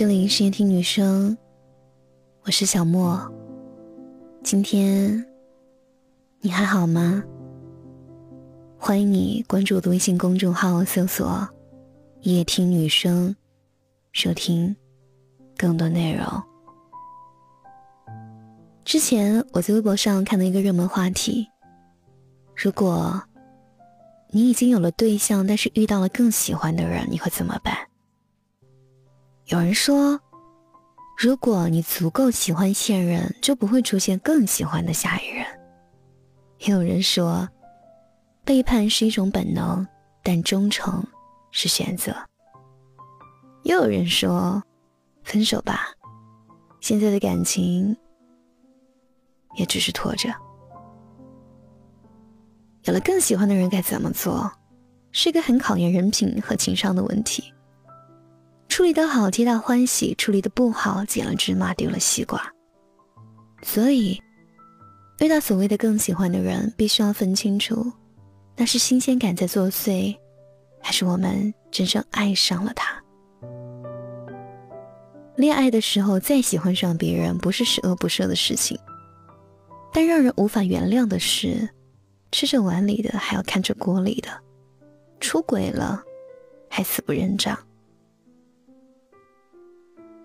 [0.00, 1.36] 这里是夜听女生，
[2.44, 3.20] 我是小莫。
[4.42, 5.22] 今天
[6.40, 7.22] 你还好吗？
[8.78, 11.46] 欢迎你关注我的微信公众号，搜索
[12.24, 13.36] “夜听女生”，
[14.12, 14.74] 收听
[15.54, 16.24] 更多内容。
[18.86, 21.46] 之前我在微博上看到一个热门话题：
[22.56, 23.22] 如果
[24.30, 27.76] 你已经有了对象，但是遇到了更喜欢的人，你会怎么办？
[29.50, 30.20] 有人说，
[31.18, 35.44] 如果你足够喜欢现任，就不会出现更喜欢的下一任。
[36.60, 37.48] 也有人说，
[38.44, 39.84] 背叛是一种本能，
[40.22, 41.04] 但忠诚
[41.50, 42.14] 是选择。
[43.64, 44.62] 又有人说，
[45.24, 45.80] 分手吧，
[46.80, 47.96] 现在的感情
[49.56, 50.32] 也只是拖着。
[52.84, 54.48] 有了更喜欢的人该怎么做，
[55.10, 57.52] 是一个很考验人品和情商的问题。
[58.70, 62.40] 处理得好，皆大欢喜；处理的不好，捡了芝麻丢了西瓜。
[63.62, 64.18] 所以，
[65.18, 67.92] 遇到所谓的更喜欢的人，必须要分清楚，
[68.56, 70.16] 那是新鲜感在作祟，
[70.80, 72.94] 还是我们真正爱上了他。
[75.34, 78.78] 恋爱的时候再喜欢上别人，不是十恶不赦的事情，
[79.92, 81.68] 但让人无法原谅的是，
[82.30, 84.30] 吃着碗里的还要看着锅里的，
[85.18, 86.00] 出轨了
[86.70, 87.58] 还死不认账。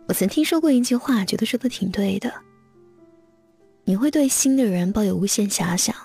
[0.07, 2.31] 我曾听说过一句话，觉得说的挺对的。
[3.83, 5.95] 你会对新的人抱有无限遐想，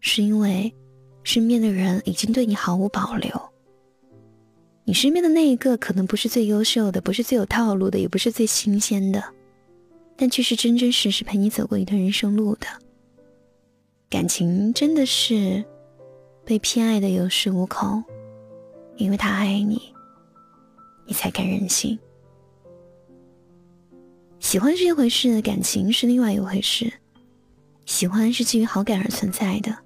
[0.00, 0.74] 是因为
[1.22, 3.30] 身边的人已经对你毫无保留。
[4.84, 9.22] 你身边的那一个可能不是最优秀的，不是最有套路的，也不是最新鲜的，
[10.16, 12.66] 但却是真真实实陪你走过一段人生路的。
[14.08, 15.64] 感情真的是
[16.44, 18.02] 被偏爱的有恃无恐，
[18.96, 19.92] 因为他爱你，
[21.04, 21.98] 你才敢任性。
[24.46, 26.92] 喜欢是一回事，感情是另外一回事。
[27.84, 29.76] 喜欢是基于好感而存在的，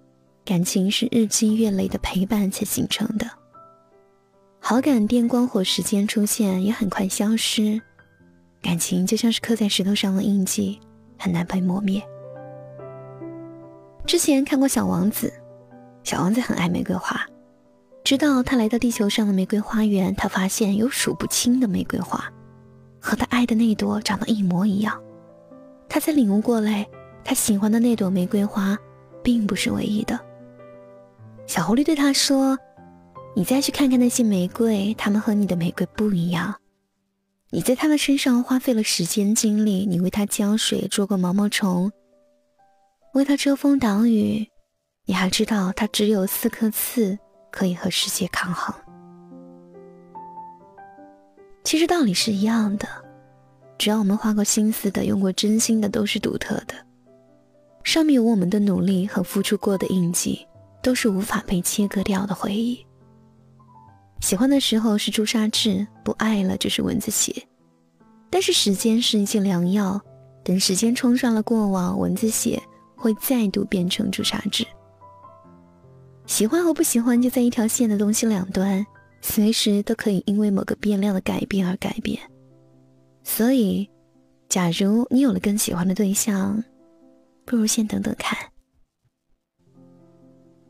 [0.45, 3.27] 感情是日积月累的陪伴才形成的。
[4.61, 7.81] 好感电光火石间出现，也很快消失。
[8.61, 10.79] 感情就像是刻在石头上的印记，
[11.19, 12.03] 很难被磨灭。
[14.05, 15.33] 之前看过《小王子》，
[16.07, 17.27] 小王子很爱玫瑰花，
[18.05, 22.31] 直到他来到地球上的玫瑰花园，他发现有数不清的玫瑰花。
[23.01, 25.01] 和他爱的那朵长得一模一样，
[25.89, 26.87] 他才领悟过来，
[27.25, 28.79] 他喜欢的那朵玫瑰花，
[29.23, 30.21] 并不是唯一的。
[31.47, 32.57] 小狐狸对他说
[33.35, 36.55] ：“你再去看看那些玫瑰，它们和你的玫瑰不一样。
[37.51, 41.91] 你在它们身上花费了时间精力，你为它浇水，捉过毛毛虫，
[43.15, 44.49] 为它遮风挡雨，
[45.07, 47.19] 你还知道它只有四颗刺，
[47.51, 48.75] 可以和世界抗衡。”
[51.63, 52.89] 其实道理是一样的，
[53.79, 56.75] 只要我们花过心思的、用过真心的，都是独特的。
[57.85, 60.47] 上面有我们的努力和付出过的印记，
[60.83, 62.85] 都是无法被切割掉的回忆。
[64.21, 67.35] 喜欢的时候是朱砂痣，不爱了就是蚊子血。
[68.29, 70.01] 但是时间是一剂良药，
[70.45, 72.63] 等时间冲刷了过往，蚊子血
[72.97, 74.67] 会再度变成朱砂痣。
[76.27, 78.87] 喜欢和不喜欢就在一条线的东西两端。
[79.21, 82.19] 随时都可以因为某个变量的改变而改变，
[83.23, 83.89] 所以，
[84.49, 86.63] 假如你有了更喜欢的对象，
[87.45, 88.37] 不如先等等看，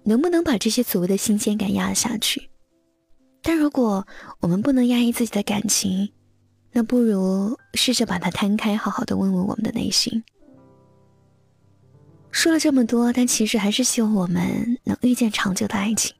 [0.05, 2.50] 能不能把这些所谓的新鲜感压下去。
[3.43, 4.06] 但如果
[4.41, 6.12] 我们不能压抑自己的感情，
[6.72, 10.22] 那不如试着把它摊开，好好的问问我们的内心。
[12.31, 16.15] 说了这么多，但其实还是希望我们能遇见长久的爱情。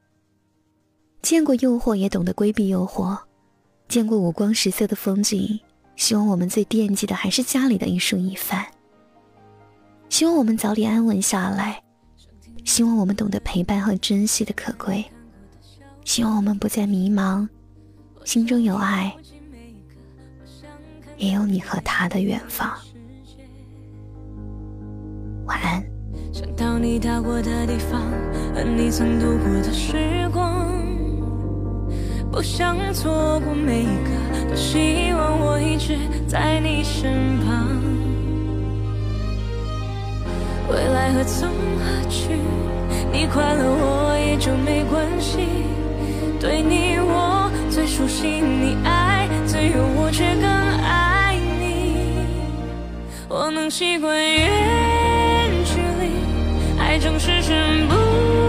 [1.21, 3.17] 见过诱惑，也懂得规避诱惑；
[3.87, 5.59] 见过五光十色的风景，
[5.95, 8.65] 希望我们最惦记的还是家里的一蔬一饭。
[10.09, 11.81] 希望我们早点安稳下来，
[12.65, 15.05] 希望我们懂得陪伴和珍惜的可贵，
[16.03, 17.47] 希望我们不再迷茫，
[18.25, 19.15] 心中有爱，
[21.17, 22.75] 也有你和他的远方。
[25.45, 25.83] 晚安。
[26.33, 28.01] 想到你过的地方，
[28.53, 30.10] 和你曾度过的时。
[32.31, 37.67] 不想错过每一个，多希望我一直在你身旁。
[40.69, 42.29] 未来何从何去？
[43.11, 45.39] 你快乐我也就没关系。
[46.39, 51.97] 对你我最熟悉，你爱自由，我却更爱你。
[53.27, 58.40] 我能习惯远距离，爱总是身不。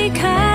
[0.00, 0.49] 离开。